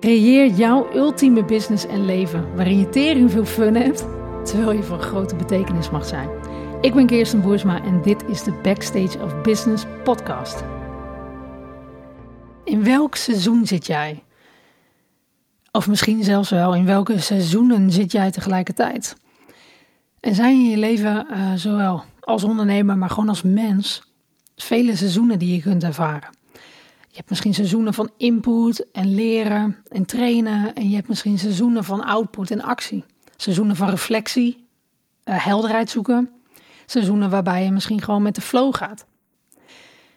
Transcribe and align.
Creëer 0.00 0.50
jouw 0.50 0.94
ultieme 0.94 1.44
business 1.44 1.86
en 1.86 2.04
leven 2.04 2.54
waarin 2.54 2.78
je 2.78 2.88
tering 2.88 3.30
veel 3.30 3.44
fun 3.44 3.74
hebt, 3.74 4.06
terwijl 4.44 4.72
je 4.72 4.82
van 4.82 5.00
grote 5.00 5.36
betekenis 5.36 5.90
mag 5.90 6.06
zijn. 6.06 6.28
Ik 6.80 6.94
ben 6.94 7.06
Kirsten 7.06 7.40
Boersma 7.40 7.84
en 7.84 8.02
dit 8.02 8.24
is 8.28 8.42
de 8.42 8.52
Backstage 8.62 9.18
of 9.22 9.40
Business 9.40 9.84
podcast. 10.04 10.64
In 12.64 12.84
welk 12.84 13.14
seizoen 13.14 13.66
zit 13.66 13.86
jij? 13.86 14.22
Of 15.72 15.88
misschien 15.88 16.24
zelfs 16.24 16.50
wel, 16.50 16.74
in 16.74 16.84
welke 16.84 17.20
seizoenen 17.20 17.90
zit 17.90 18.12
jij 18.12 18.30
tegelijkertijd? 18.30 19.16
En 20.20 20.34
zijn 20.34 20.54
in 20.54 20.70
je 20.70 20.76
leven, 20.76 21.26
uh, 21.30 21.52
zowel 21.54 22.02
als 22.20 22.44
ondernemer, 22.44 22.98
maar 22.98 23.10
gewoon 23.10 23.28
als 23.28 23.42
mens, 23.42 24.02
vele 24.56 24.96
seizoenen 24.96 25.38
die 25.38 25.54
je 25.54 25.62
kunt 25.62 25.84
ervaren. 25.84 26.37
Je 27.18 27.24
hebt 27.24 27.36
misschien 27.36 27.64
seizoenen 27.64 27.94
van 27.94 28.10
input 28.16 28.90
en 28.90 29.14
leren 29.14 29.76
en 29.88 30.04
trainen. 30.04 30.74
En 30.74 30.88
je 30.88 30.94
hebt 30.94 31.08
misschien 31.08 31.38
seizoenen 31.38 31.84
van 31.84 32.04
output 32.04 32.50
en 32.50 32.62
actie. 32.62 33.04
Seizoenen 33.36 33.76
van 33.76 33.88
reflectie, 33.88 34.68
uh, 35.24 35.44
helderheid 35.44 35.90
zoeken. 35.90 36.30
Seizoenen 36.86 37.30
waarbij 37.30 37.64
je 37.64 37.70
misschien 37.70 38.02
gewoon 38.02 38.22
met 38.22 38.34
de 38.34 38.40
flow 38.40 38.74
gaat. 38.74 39.06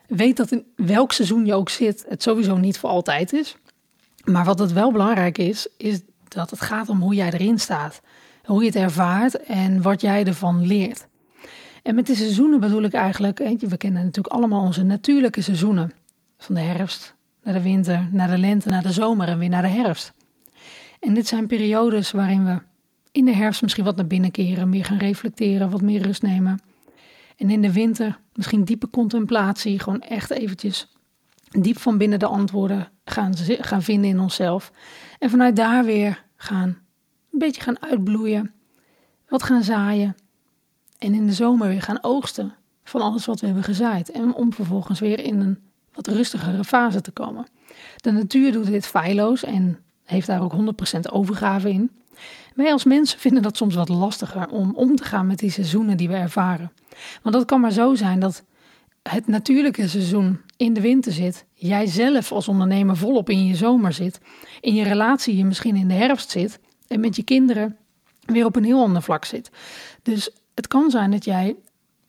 Weet 0.08 0.38
dat 0.38 0.52
in 0.52 0.66
welk 0.76 1.12
seizoen 1.12 1.46
je 1.46 1.54
ook 1.54 1.70
zit, 1.70 2.06
het 2.08 2.24
sowieso 2.24 2.58
niet 2.58 2.80
voor 2.80 2.90
altijd 2.90 3.34
is. 3.34 3.58
Maar 4.24 4.46
wat 4.46 4.60
het 4.60 4.74
wel 4.74 4.92
belangrijk 4.92 5.38
is, 5.38 5.68
is 5.78 6.02
dat 6.28 6.50
het 6.50 6.62
gaat 6.62 6.90
om 6.90 7.02
hoe 7.02 7.16
jij 7.16 7.32
erin 7.32 7.60
staat. 7.60 8.02
Hoe 8.44 8.60
je 8.62 8.68
het 8.68 8.76
ervaart 8.76 9.44
en 9.44 9.82
wat 9.82 10.02
jij 10.02 10.26
ervan 10.26 10.68
leert. 10.68 11.08
En 11.84 11.96
met 11.96 12.08
de 12.08 12.16
seizoenen 12.16 12.60
bedoel 12.60 12.84
ik 12.84 12.94
eigenlijk, 12.94 13.38
we 13.60 13.78
kennen 13.78 14.04
natuurlijk 14.04 14.34
allemaal 14.34 14.62
onze 14.62 14.84
natuurlijke 14.84 15.42
seizoenen. 15.42 15.92
Van 16.42 16.56
de 16.56 16.62
herfst 16.62 17.16
naar 17.44 17.54
de 17.54 17.62
winter, 17.62 18.08
naar 18.12 18.30
de 18.30 18.38
lente, 18.38 18.70
naar 18.70 18.82
de 18.82 18.92
zomer 18.92 19.28
en 19.28 19.38
weer 19.38 19.50
naar 19.50 19.62
de 19.62 19.68
herfst. 19.68 20.14
En 21.00 21.14
dit 21.14 21.28
zijn 21.28 21.48
periodes 21.48 22.12
waarin 22.12 22.46
we 22.46 22.62
in 23.12 23.26
de 23.26 23.36
herfst 23.36 23.62
misschien 23.62 23.84
wat 23.84 23.96
naar 23.96 24.08
binnen 24.08 24.32
keren, 24.32 24.70
meer 24.70 24.86
gaan 24.86 24.98
reflecteren, 24.98 25.70
wat 25.70 25.82
meer 25.82 26.02
rust 26.02 26.22
nemen. 26.22 26.60
En 27.38 27.50
in 27.50 27.62
de 27.62 27.72
winter 27.72 28.20
misschien 28.34 28.64
diepe 28.64 28.90
contemplatie, 28.90 29.80
gewoon 29.80 30.02
echt 30.02 30.30
eventjes 30.30 30.92
diep 31.50 31.80
van 31.80 31.98
binnen 31.98 32.20
de 32.20 32.26
antwoorden 32.26 32.90
gaan, 33.06 33.34
gaan 33.38 33.84
vinden 33.84 34.10
in 34.10 34.20
onszelf. 34.20 34.72
En 35.20 35.30
vanuit 35.30 35.56
daar 35.56 35.86
weer 35.86 36.26
gaan 36.36 36.78
een 37.32 37.40
beetje 37.40 37.62
gaan 37.62 37.82
uitbloeien, 37.82 38.54
wat 39.28 39.44
gaan 39.44 39.64
zaaien. 39.64 40.16
En 40.98 41.14
in 41.14 41.26
de 41.26 41.34
zomer 41.34 41.68
weer 41.68 41.82
gaan 41.82 42.04
oogsten 42.04 42.54
van 42.84 43.02
alles 43.02 43.26
wat 43.26 43.40
we 43.40 43.46
hebben 43.46 43.64
gezaaid. 43.64 44.12
En 44.12 44.34
om 44.34 44.54
vervolgens 44.54 45.00
weer 45.00 45.20
in 45.20 45.40
een 45.40 45.71
wat 45.94 46.08
rustigere 46.08 46.64
fase 46.64 47.02
te 47.02 47.12
komen. 47.12 47.48
De 47.96 48.12
natuur 48.12 48.52
doet 48.52 48.66
dit 48.66 48.88
feilloos 48.88 49.44
en 49.44 49.80
heeft 50.04 50.28
daar 50.28 50.42
ook 50.42 50.54
100% 50.54 51.00
overgave 51.12 51.70
in. 51.70 51.92
Wij 52.56 52.72
als 52.72 52.84
mensen 52.84 53.20
vinden 53.20 53.44
dat 53.44 53.58
soms 53.58 53.76
wat 53.76 53.90
lastiger 53.90 54.50
om 54.50 54.76
om 54.76 54.96
te 54.96 55.04
gaan 55.04 55.28
met 55.28 55.40
die 55.40 55.52
seizoenen 55.52 55.98
die 55.98 56.08
we 56.08 56.16
ervaren. 56.16 56.72
Want 57.22 57.36
dat 57.36 57.46
kan 57.46 57.62
maar 57.62 57.72
zo 57.72 57.96
zijn 57.96 58.20
dat 58.20 58.44
het 59.04 59.28
natuurlijke 59.28 59.88
seizoen 59.88 60.42
in 60.58 60.74
de 60.74 60.82
winter 60.82 61.12
zit, 61.12 61.46
jij 61.54 61.86
zelf 61.86 62.32
als 62.32 62.48
ondernemer 62.48 62.98
volop 62.98 63.30
in 63.30 63.46
je 63.46 63.56
zomer 63.56 63.94
zit, 63.94 64.20
in 64.60 64.74
je 64.74 64.84
relatie 64.84 65.38
je 65.38 65.46
misschien 65.46 65.76
in 65.76 65.88
de 65.88 65.94
herfst 65.94 66.32
zit 66.32 66.60
en 66.88 67.00
met 67.00 67.16
je 67.16 67.24
kinderen 67.24 67.78
weer 68.26 68.46
op 68.46 68.56
een 68.56 68.64
heel 68.64 68.82
ander 68.82 69.02
vlak 69.02 69.26
zit. 69.26 69.52
Dus 70.04 70.30
het 70.56 70.68
kan 70.68 70.92
zijn 70.92 71.12
dat 71.12 71.26
jij 71.26 71.56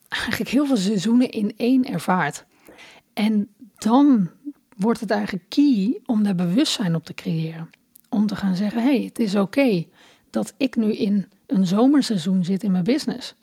eigenlijk 0.09 0.51
heel 0.51 0.67
veel 0.67 0.77
seizoenen 0.77 1.31
in 1.31 1.55
één 1.57 1.85
ervaart. 1.85 2.45
En 3.13 3.49
dan 3.83 4.31
wordt 4.77 5.01
het 5.01 5.11
eigenlijk 5.11 5.45
key 5.49 6.01
om 6.07 6.23
daar 6.23 6.35
bewustzijn 6.35 6.95
op 6.95 7.05
te 7.05 7.15
creëren. 7.15 7.71
Om 8.09 8.27
te 8.27 8.37
gaan 8.37 8.57
zeggen: 8.57 8.83
hey, 8.83 9.03
het 9.03 9.19
is 9.19 9.35
oké 9.35 9.85
dat 10.31 10.55
ik 10.57 10.77
nu 10.77 10.93
in 10.93 11.27
een 11.47 11.67
zomerseizoen 11.67 12.45
zit 12.45 12.63
in 12.63 12.73
mijn 12.73 12.85
business. 12.85 13.35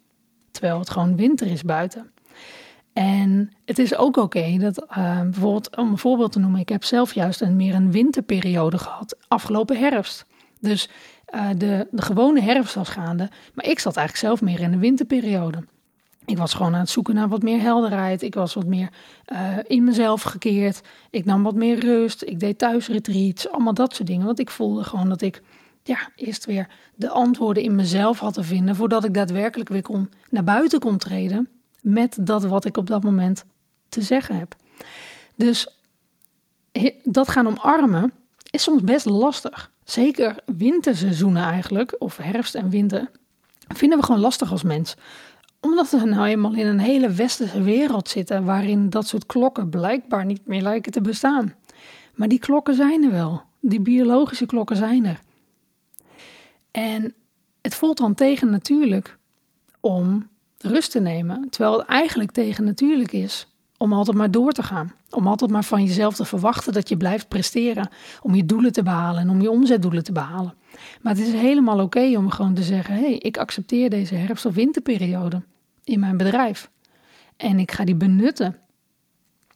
Terwijl 0.51 0.79
het 0.79 0.89
gewoon 0.89 1.15
winter 1.15 1.47
is 1.47 1.63
buiten. 1.63 2.11
En 2.93 3.51
het 3.65 3.79
is 3.79 3.95
ook 3.95 4.17
oké 4.17 4.57
dat 4.57 4.85
uh, 4.89 5.21
bijvoorbeeld, 5.21 5.75
om 5.75 5.91
een 5.91 5.97
voorbeeld 5.97 6.31
te 6.31 6.39
noemen, 6.39 6.59
ik 6.59 6.69
heb 6.69 6.83
zelf 6.83 7.13
juist 7.13 7.41
een 7.41 7.55
meer 7.55 7.75
een 7.75 7.91
winterperiode 7.91 8.77
gehad 8.77 9.17
afgelopen 9.27 9.79
herfst. 9.79 10.25
Dus 10.59 10.89
uh, 11.35 11.49
de, 11.57 11.87
de 11.91 12.01
gewone 12.01 12.41
herfst 12.41 12.75
was 12.75 12.89
gaande, 12.89 13.29
maar 13.53 13.65
ik 13.65 13.79
zat 13.79 13.97
eigenlijk 13.97 14.27
zelf 14.27 14.41
meer 14.41 14.59
in 14.59 14.71
de 14.71 14.77
winterperiode. 14.77 15.63
Ik 16.29 16.37
was 16.37 16.53
gewoon 16.53 16.73
aan 16.73 16.79
het 16.79 16.89
zoeken 16.89 17.15
naar 17.15 17.27
wat 17.27 17.41
meer 17.41 17.61
helderheid. 17.61 18.21
Ik 18.21 18.33
was 18.33 18.53
wat 18.53 18.65
meer 18.65 18.89
uh, 19.33 19.57
in 19.67 19.83
mezelf 19.83 20.21
gekeerd. 20.21 20.81
Ik 21.09 21.25
nam 21.25 21.43
wat 21.43 21.55
meer 21.55 21.79
rust. 21.79 22.23
Ik 22.23 22.39
deed 22.39 22.57
thuisretreats. 22.57 23.49
Allemaal 23.49 23.73
dat 23.73 23.95
soort 23.95 24.07
dingen. 24.07 24.25
Want 24.25 24.39
ik 24.39 24.49
voelde 24.49 24.83
gewoon 24.83 25.09
dat 25.09 25.21
ik 25.21 25.41
ja, 25.83 25.97
eerst 26.15 26.45
weer 26.45 26.67
de 26.95 27.09
antwoorden 27.09 27.63
in 27.63 27.75
mezelf 27.75 28.19
had 28.19 28.33
te 28.33 28.43
vinden. 28.43 28.75
Voordat 28.75 29.03
ik 29.03 29.13
daadwerkelijk 29.13 29.69
weer 29.69 29.81
kon, 29.81 30.09
naar 30.29 30.43
buiten 30.43 30.79
kon 30.79 30.97
treden. 30.97 31.49
Met 31.81 32.17
dat 32.21 32.43
wat 32.43 32.65
ik 32.65 32.77
op 32.77 32.87
dat 32.87 33.03
moment 33.03 33.45
te 33.89 34.01
zeggen 34.01 34.37
heb. 34.37 34.55
Dus 35.35 35.67
dat 37.03 37.29
gaan 37.29 37.47
omarmen 37.47 38.13
is 38.49 38.63
soms 38.63 38.81
best 38.81 39.05
lastig. 39.05 39.71
Zeker 39.83 40.35
winterseizoenen 40.45 41.43
eigenlijk, 41.43 41.95
of 41.99 42.17
herfst 42.17 42.55
en 42.55 42.69
winter, 42.69 43.11
vinden 43.67 43.99
we 43.99 44.05
gewoon 44.05 44.21
lastig 44.21 44.51
als 44.51 44.63
mens 44.63 44.95
omdat 45.59 45.89
we 45.89 46.05
nou 46.05 46.27
eenmaal 46.27 46.53
in 46.53 46.65
een 46.67 46.79
hele 46.79 47.09
westerse 47.09 47.61
wereld 47.61 48.09
zitten 48.09 48.45
waarin 48.45 48.89
dat 48.89 49.07
soort 49.07 49.25
klokken 49.25 49.69
blijkbaar 49.69 50.25
niet 50.25 50.47
meer 50.47 50.61
lijken 50.61 50.91
te 50.91 51.01
bestaan. 51.01 51.55
Maar 52.15 52.27
die 52.27 52.39
klokken 52.39 52.75
zijn 52.75 53.03
er 53.03 53.11
wel. 53.11 53.41
Die 53.59 53.81
biologische 53.81 54.45
klokken 54.45 54.75
zijn 54.75 55.05
er. 55.05 55.19
En 56.71 57.13
het 57.61 57.75
voelt 57.75 57.97
dan 57.97 58.13
tegen 58.13 58.49
natuurlijk 58.49 59.17
om 59.79 60.29
rust 60.57 60.91
te 60.91 60.99
nemen, 60.99 61.49
terwijl 61.49 61.77
het 61.77 61.87
eigenlijk 61.87 62.31
tegen 62.31 62.63
natuurlijk 62.63 63.11
is 63.11 63.47
om 63.79 63.93
altijd 63.93 64.17
maar 64.17 64.31
door 64.31 64.51
te 64.51 64.63
gaan. 64.63 64.93
Om 65.09 65.27
altijd 65.27 65.51
maar 65.51 65.63
van 65.63 65.83
jezelf 65.83 66.15
te 66.15 66.25
verwachten 66.25 66.73
dat 66.73 66.89
je 66.89 66.97
blijft 66.97 67.27
presteren, 67.27 67.89
om 68.21 68.35
je 68.35 68.45
doelen 68.45 68.71
te 68.71 68.83
behalen 68.83 69.21
en 69.21 69.29
om 69.29 69.41
je 69.41 69.51
omzetdoelen 69.51 70.03
te 70.03 70.11
behalen. 70.11 70.53
Maar 71.01 71.15
het 71.15 71.27
is 71.27 71.33
helemaal 71.33 71.79
oké 71.79 72.17
om 72.17 72.29
gewoon 72.29 72.53
te 72.53 72.63
zeggen: 72.63 72.93
hé, 72.93 73.01
hey, 73.01 73.17
ik 73.17 73.37
accepteer 73.37 73.89
deze 73.89 74.15
herfst- 74.15 74.45
of 74.45 74.53
winterperiode 74.53 75.43
in 75.83 75.99
mijn 75.99 76.17
bedrijf. 76.17 76.69
En 77.37 77.59
ik 77.59 77.71
ga 77.71 77.83
die 77.83 77.95
benutten. 77.95 78.57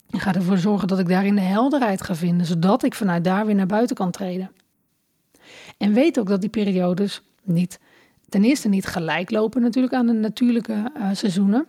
Ik 0.09 0.21
ga 0.21 0.35
ervoor 0.35 0.57
zorgen 0.57 0.87
dat 0.87 0.99
ik 0.99 1.07
daarin 1.07 1.35
de 1.35 1.41
helderheid 1.41 2.01
ga 2.01 2.15
vinden, 2.15 2.45
zodat 2.45 2.83
ik 2.83 2.93
vanuit 2.93 3.23
daar 3.23 3.45
weer 3.45 3.55
naar 3.55 3.65
buiten 3.65 3.95
kan 3.95 4.11
treden. 4.11 4.51
En 5.77 5.93
weet 5.93 6.19
ook 6.19 6.27
dat 6.27 6.41
die 6.41 6.49
periodes 6.49 7.21
niet, 7.43 7.79
ten 8.29 8.43
eerste 8.43 8.69
niet 8.69 8.85
gelijk 8.85 9.31
lopen 9.31 9.61
natuurlijk 9.61 9.93
aan 9.93 10.05
de 10.05 10.13
natuurlijke 10.13 10.91
uh, 10.97 11.09
seizoenen. 11.13 11.67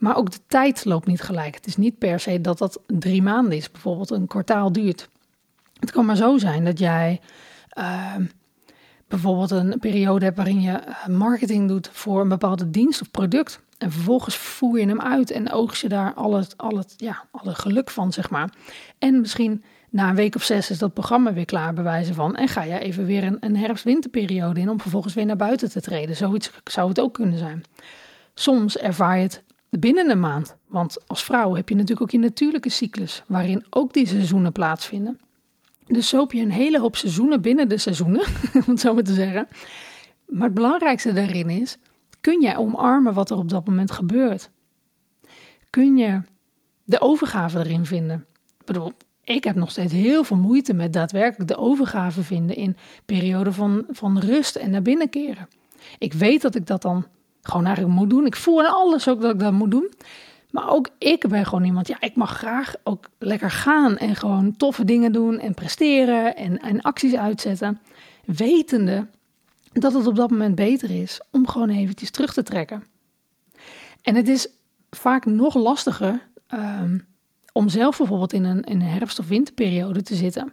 Maar 0.00 0.16
ook 0.16 0.30
de 0.30 0.40
tijd 0.46 0.84
loopt 0.84 1.06
niet 1.06 1.20
gelijk. 1.20 1.54
Het 1.54 1.66
is 1.66 1.76
niet 1.76 1.98
per 1.98 2.20
se 2.20 2.40
dat 2.40 2.58
dat 2.58 2.80
drie 2.86 3.22
maanden 3.22 3.56
is, 3.56 3.70
bijvoorbeeld 3.70 4.10
een 4.10 4.26
kwartaal 4.26 4.72
duurt. 4.72 5.08
Het 5.80 5.90
kan 5.90 6.06
maar 6.06 6.16
zo 6.16 6.38
zijn 6.38 6.64
dat 6.64 6.78
jij 6.78 7.20
uh, 7.78 8.14
bijvoorbeeld 9.08 9.50
een 9.50 9.78
periode 9.80 10.24
hebt 10.24 10.36
waarin 10.36 10.60
je 10.60 10.72
eh, 10.72 11.06
marketing 11.06 11.68
doet 11.68 11.88
voor 11.92 12.20
een 12.20 12.28
bepaalde 12.28 12.70
dienst 12.70 13.00
of 13.00 13.10
product. 13.10 13.60
En 13.78 13.92
vervolgens 13.92 14.36
voer 14.36 14.80
je 14.80 14.86
hem 14.86 15.00
uit 15.00 15.30
en 15.30 15.52
oogst 15.52 15.82
je 15.82 15.88
daar 15.88 16.14
al 16.14 16.34
het, 16.34 16.54
al 16.56 16.76
het, 16.76 16.94
ja, 16.96 17.24
alle 17.30 17.54
geluk 17.54 17.90
van, 17.90 18.12
zeg 18.12 18.30
maar. 18.30 18.52
En 18.98 19.20
misschien 19.20 19.64
na 19.90 20.08
een 20.08 20.14
week 20.14 20.34
of 20.34 20.42
zes 20.42 20.70
is 20.70 20.78
dat 20.78 20.94
programma 20.94 21.32
weer 21.32 21.44
klaar, 21.44 21.74
bewijzen 21.74 22.14
van. 22.14 22.36
En 22.36 22.48
ga 22.48 22.62
je 22.62 22.78
even 22.78 23.06
weer 23.06 23.24
een, 23.24 23.36
een 23.40 23.56
herfst-winterperiode 23.56 24.60
in 24.60 24.70
om 24.70 24.80
vervolgens 24.80 25.14
weer 25.14 25.26
naar 25.26 25.36
buiten 25.36 25.70
te 25.70 25.80
treden. 25.80 26.16
Zoiets 26.16 26.50
zou 26.64 26.88
het 26.88 27.00
ook 27.00 27.14
kunnen 27.14 27.38
zijn. 27.38 27.64
Soms 28.34 28.76
ervaar 28.76 29.16
je 29.16 29.22
het 29.22 29.42
binnen 29.70 30.10
een 30.10 30.20
maand. 30.20 30.56
Want 30.66 31.08
als 31.08 31.24
vrouw 31.24 31.54
heb 31.54 31.68
je 31.68 31.74
natuurlijk 31.74 32.02
ook 32.02 32.10
je 32.10 32.18
natuurlijke 32.18 32.68
cyclus, 32.68 33.22
waarin 33.26 33.64
ook 33.70 33.92
die 33.92 34.06
seizoenen 34.06 34.52
plaatsvinden. 34.52 35.20
Dus 35.86 36.08
zo 36.08 36.20
heb 36.20 36.32
je 36.32 36.42
een 36.42 36.50
hele 36.50 36.80
hoop 36.80 36.96
seizoenen 36.96 37.40
binnen 37.40 37.68
de 37.68 37.78
seizoenen, 37.78 38.20
om 38.54 38.62
het 38.66 38.80
zo 38.80 38.94
maar 38.94 39.02
te 39.02 39.14
zeggen. 39.14 39.48
Maar 40.26 40.44
het 40.44 40.54
belangrijkste 40.54 41.12
daarin 41.12 41.50
is, 41.50 41.78
kun 42.20 42.40
jij 42.40 42.56
omarmen 42.56 43.14
wat 43.14 43.30
er 43.30 43.36
op 43.36 43.48
dat 43.48 43.66
moment 43.66 43.90
gebeurt? 43.90 44.50
Kun 45.70 45.96
je 45.96 46.22
de 46.84 47.00
overgave 47.00 47.58
erin 47.58 47.86
vinden? 47.86 48.26
Ik 48.58 48.66
bedoel, 48.66 48.92
ik 49.24 49.44
heb 49.44 49.56
nog 49.56 49.70
steeds 49.70 49.92
heel 49.92 50.24
veel 50.24 50.36
moeite 50.36 50.74
met 50.74 50.92
daadwerkelijk 50.92 51.50
de 51.50 51.56
overgave 51.56 52.22
vinden 52.22 52.56
in 52.56 52.76
perioden 53.04 53.54
van, 53.54 53.84
van 53.88 54.18
rust 54.18 54.56
en 54.56 54.70
naar 54.70 54.82
binnen 54.82 55.08
keren. 55.08 55.48
Ik 55.98 56.12
weet 56.12 56.42
dat 56.42 56.54
ik 56.54 56.66
dat 56.66 56.82
dan 56.82 57.06
gewoon 57.42 57.64
eigenlijk 57.64 57.94
moet 57.94 58.10
doen. 58.10 58.26
Ik 58.26 58.36
voel 58.36 58.60
in 58.60 58.66
alles 58.66 59.08
ook 59.08 59.20
dat 59.20 59.32
ik 59.34 59.40
dat 59.40 59.52
moet 59.52 59.70
doen. 59.70 59.92
Maar 60.50 60.70
ook 60.70 60.88
ik 60.98 61.28
ben 61.28 61.46
gewoon 61.46 61.64
iemand, 61.64 61.88
ja, 61.88 61.96
ik 62.00 62.16
mag 62.16 62.36
graag 62.36 62.74
ook 62.82 63.08
lekker 63.18 63.50
gaan 63.50 63.96
en 63.96 64.16
gewoon 64.16 64.56
toffe 64.56 64.84
dingen 64.84 65.12
doen 65.12 65.38
en 65.38 65.54
presteren 65.54 66.36
en, 66.36 66.58
en 66.58 66.80
acties 66.80 67.14
uitzetten. 67.14 67.80
Wetende 68.24 69.06
dat 69.72 69.92
het 69.92 70.06
op 70.06 70.16
dat 70.16 70.30
moment 70.30 70.54
beter 70.54 70.90
is 70.90 71.20
om 71.30 71.48
gewoon 71.48 71.68
eventjes 71.70 72.10
terug 72.10 72.32
te 72.32 72.42
trekken. 72.42 72.84
En 74.02 74.14
het 74.14 74.28
is 74.28 74.48
vaak 74.90 75.26
nog 75.26 75.54
lastiger 75.54 76.28
um, 76.54 77.06
om 77.52 77.68
zelf 77.68 77.98
bijvoorbeeld 77.98 78.32
in 78.32 78.44
een, 78.44 78.62
in 78.62 78.80
een 78.80 78.86
herfst- 78.86 79.18
of 79.18 79.28
winterperiode 79.28 80.02
te 80.02 80.14
zitten. 80.14 80.52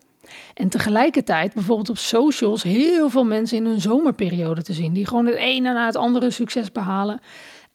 En 0.53 0.69
tegelijkertijd 0.69 1.53
bijvoorbeeld 1.53 1.89
op 1.89 1.97
socials 1.97 2.63
heel 2.63 3.09
veel 3.09 3.25
mensen 3.25 3.57
in 3.57 3.65
hun 3.65 3.81
zomerperiode 3.81 4.63
te 4.63 4.73
zien. 4.73 4.93
Die 4.93 5.05
gewoon 5.05 5.25
het 5.25 5.35
ene 5.35 5.73
na 5.73 5.85
het 5.85 5.95
andere 5.95 6.31
succes 6.31 6.71
behalen. 6.71 7.19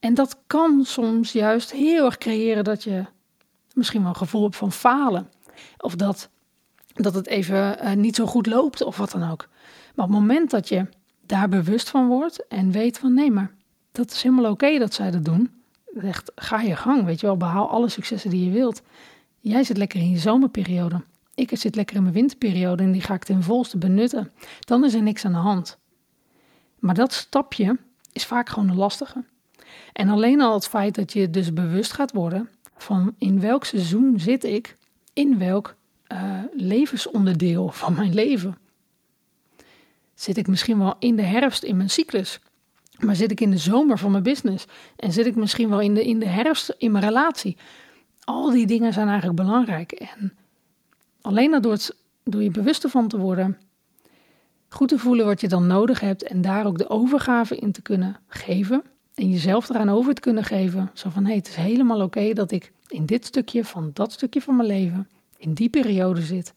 En 0.01 0.15
dat 0.15 0.39
kan 0.47 0.85
soms 0.85 1.33
juist 1.33 1.73
heel 1.73 2.05
erg 2.05 2.19
creëren 2.19 2.65
dat 2.65 2.83
je 2.83 3.05
misschien 3.75 4.01
wel 4.01 4.11
een 4.11 4.17
gevoel 4.17 4.43
hebt 4.43 4.57
van 4.57 4.73
falen. 4.73 5.31
Of 5.79 5.95
dat, 5.95 6.29
dat 6.95 7.15
het 7.15 7.27
even 7.27 7.79
uh, 7.85 7.93
niet 7.93 8.17
zo 8.17 8.27
goed 8.27 8.47
loopt 8.47 8.83
of 8.83 8.97
wat 8.97 9.11
dan 9.11 9.31
ook. 9.31 9.49
Maar 9.95 10.07
op 10.07 10.11
het 10.13 10.21
moment 10.21 10.51
dat 10.51 10.69
je 10.69 10.87
daar 11.27 11.49
bewust 11.49 11.91
van 11.91 12.07
wordt 12.07 12.47
en 12.47 12.71
weet 12.71 12.99
van 12.99 13.15
nee, 13.15 13.31
maar 13.31 13.55
dat 13.93 14.11
is 14.11 14.23
helemaal 14.23 14.51
oké 14.51 14.79
dat 14.79 14.95
zij 14.95 15.11
dat 15.11 15.25
doen. 15.25 15.51
Echt, 16.01 16.33
ga 16.35 16.61
je 16.61 16.77
gang, 16.77 17.05
weet 17.05 17.21
je 17.21 17.27
wel, 17.27 17.37
behaal 17.37 17.71
alle 17.71 17.89
successen 17.89 18.31
die 18.31 18.45
je 18.45 18.51
wilt. 18.51 18.83
Jij 19.39 19.65
zit 19.65 19.77
lekker 19.77 20.01
in 20.01 20.11
je 20.11 20.19
zomerperiode. 20.19 21.03
Ik 21.35 21.51
zit 21.53 21.75
lekker 21.75 21.97
in 21.97 22.03
mijn 22.03 22.15
winterperiode 22.15 22.83
en 22.83 22.93
die 22.93 23.01
ga 23.01 23.15
ik 23.15 23.25
ten 23.25 23.43
volste 23.43 23.79
benutten. 23.79 24.33
Dan 24.61 24.85
is 24.85 24.95
er 24.95 25.03
niks 25.03 25.25
aan 25.25 25.33
de 25.33 25.39
hand. 25.39 25.79
Maar 26.79 26.95
dat 26.95 27.13
stapje 27.13 27.79
is 28.13 28.25
vaak 28.25 28.49
gewoon 28.49 28.69
een 28.69 28.77
lastige. 28.77 29.25
En 29.93 30.09
alleen 30.09 30.41
al 30.41 30.55
het 30.55 30.69
feit 30.69 30.95
dat 30.95 31.13
je 31.13 31.31
dus 31.31 31.53
bewust 31.53 31.93
gaat 31.93 32.13
worden 32.13 32.49
van 32.77 33.15
in 33.19 33.41
welk 33.41 33.65
seizoen 33.65 34.21
zit 34.21 34.45
ik, 34.45 34.77
in 35.13 35.39
welk 35.39 35.77
uh, 36.13 36.39
levensonderdeel 36.53 37.69
van 37.69 37.95
mijn 37.95 38.15
leven. 38.15 38.59
Zit 40.15 40.37
ik 40.37 40.47
misschien 40.47 40.79
wel 40.79 40.95
in 40.99 41.17
de 41.17 41.23
herfst 41.23 41.63
in 41.63 41.77
mijn 41.77 41.91
cyclus? 41.91 42.41
Maar 42.99 43.17
zit 43.17 43.31
ik 43.31 43.41
in 43.41 43.51
de 43.51 43.59
zomer 43.59 43.99
van 43.99 44.11
mijn 44.11 44.23
business? 44.23 44.65
En 44.97 45.13
zit 45.13 45.27
ik 45.27 45.37
misschien 45.37 45.69
wel 45.69 45.81
in 45.81 45.95
de, 45.95 46.05
in 46.05 46.19
de 46.19 46.27
herfst 46.27 46.75
in 46.79 46.93
mijn 46.93 47.05
relatie? 47.05 47.57
Al 48.25 48.51
die 48.51 48.67
dingen 48.67 48.93
zijn 48.93 49.09
eigenlijk 49.09 49.37
belangrijk. 49.37 49.93
En 49.93 50.33
alleen 51.23 51.61
door, 51.61 51.73
het, 51.73 51.97
door 52.25 52.43
je 52.43 52.51
bewust 52.51 52.85
ervan 52.85 53.09
te 53.09 53.19
worden, 53.19 53.59
goed 54.69 54.89
te 54.89 54.99
voelen 54.99 55.27
wat 55.27 55.41
je 55.41 55.49
dan 55.49 55.67
nodig 55.67 56.01
hebt 56.01 56.23
en 56.23 56.41
daar 56.41 56.67
ook 56.67 56.79
de 56.79 56.89
overgave 56.89 57.57
in 57.57 57.73
te 57.73 57.83
kunnen 57.83 58.17
geven. 58.27 58.83
En 59.15 59.31
jezelf 59.31 59.69
eraan 59.69 59.89
over 59.89 60.15
te 60.15 60.21
kunnen 60.21 60.45
geven. 60.45 60.91
Zo 60.95 61.11
van, 61.11 61.23
hé, 61.23 61.29
hey, 61.29 61.37
het 61.37 61.49
is 61.49 61.55
helemaal 61.55 62.03
oké 62.03 62.33
dat 62.33 62.51
ik 62.51 62.73
in 62.89 63.07
dit 63.07 63.27
stukje 63.27 63.65
van 63.65 63.91
dat 63.93 64.13
stukje 64.13 64.43
van 64.43 64.57
mijn 64.57 64.69
leven, 64.69 65.09
in 65.37 65.53
die 65.53 65.69
periode 65.69 66.23
zit. 66.23 66.55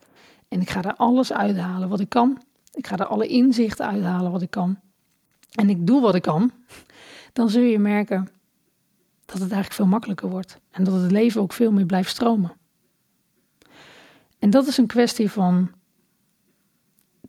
En 0.48 0.62
ik 0.62 0.70
ga 0.70 0.84
er 0.84 0.96
alles 0.96 1.34
uithalen 1.34 1.90
wat 1.90 2.00
ik 2.00 2.10
kan. 2.10 2.42
Ik 2.74 2.88
ga 2.88 2.98
er 2.98 3.06
alle 3.06 3.28
inzichten 3.28 3.88
uithalen 3.88 4.32
wat 4.32 4.42
ik 4.42 4.50
kan. 4.50 4.80
En 5.52 5.70
ik 5.70 5.88
doe 5.88 6.02
wat 6.02 6.16
ik 6.16 6.22
kan. 6.22 6.52
Dan 7.34 7.50
zul 7.50 7.62
je 7.62 7.80
merken 7.80 8.30
dat 9.26 9.40
het 9.40 9.52
eigenlijk 9.52 9.74
veel 9.74 9.86
makkelijker 9.86 10.30
wordt. 10.30 10.60
En 10.72 10.84
dat 10.84 11.02
het 11.02 11.12
leven 11.12 11.42
ook 11.42 11.54
veel 11.54 11.72
meer 11.72 11.86
blijft 11.86 12.10
stromen. 12.10 12.52
En 14.46 14.52
dat 14.52 14.68
is 14.68 14.78
een 14.78 14.88
kwestie 14.88 15.32
van 15.32 15.72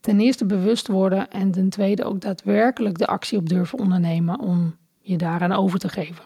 ten 0.01 0.21
eerste 0.21 0.47
bewust 0.47 0.87
worden 0.87 1.31
en 1.31 1.51
ten 1.51 1.69
tweede 1.69 2.05
ook 2.05 2.21
daadwerkelijk 2.21 2.99
de 2.99 3.07
actie 3.07 3.39
op 3.39 3.49
durven 3.49 3.79
ondernemen 3.79 4.41
om 4.41 4.77
je 5.01 5.17
daaraan 5.17 5.53
over 5.53 5.79
te 5.79 5.89
geven. 5.89 6.25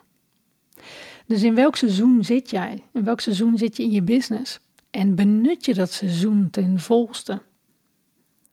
Dus 1.27 1.43
in 1.43 1.55
welk 1.55 1.77
seizoen 1.77 2.25
zit 2.25 2.51
jij? 2.51 2.83
In 2.93 3.05
welk 3.05 3.21
seizoen 3.21 3.59
zit 3.59 3.77
je 3.77 3.83
in 3.83 3.91
je 3.91 4.03
business? 4.03 4.61
En 4.91 5.15
benut 5.15 5.65
je 5.65 5.75
dat 5.75 5.93
seizoen 5.93 6.51
ten 6.51 6.81
volste? 6.81 7.43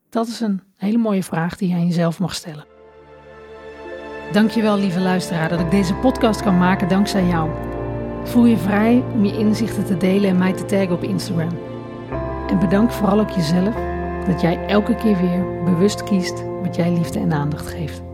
Dat 0.10 0.28
is 0.28 0.40
een 0.40 0.62
hele 0.76 0.98
mooie 0.98 1.24
vraag 1.24 1.58
die 1.58 1.74
aan 1.74 1.88
jezelf 1.88 2.20
mag 2.20 2.36
stellen. 2.36 2.66
Dankjewel 4.32 4.80
lieve 4.80 5.00
luisteraar 5.00 5.50
dat 5.50 5.60
ik 5.60 5.72
deze 5.72 5.94
podcast 5.94 6.42
kan 6.42 6.58
maken 6.58 6.88
dankzij 6.88 7.26
jou. 7.26 7.50
Voel 8.24 8.46
je 8.46 8.58
vrij 8.58 9.04
om 9.14 9.26
je 9.26 9.38
inzichten 9.38 9.86
te 9.86 9.98
delen 9.98 10.30
en 10.30 10.38
mij 10.38 10.54
te 10.54 10.66
taggen 10.66 10.96
op 10.96 11.04
Instagram. 11.04 11.77
En 12.48 12.60
bedank 12.60 12.92
vooral 12.92 13.20
ook 13.20 13.30
jezelf 13.30 13.76
dat 14.26 14.42
jij 14.42 14.66
elke 14.66 14.96
keer 14.96 15.18
weer 15.18 15.64
bewust 15.64 16.04
kiest 16.04 16.44
wat 16.62 16.76
jij 16.76 16.92
liefde 16.92 17.20
en 17.20 17.34
aandacht 17.34 17.68
geeft. 17.68 18.07